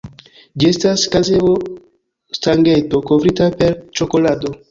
[0.61, 4.55] Ĝi estas kazeo-stangeto kovrita per ĉokolado.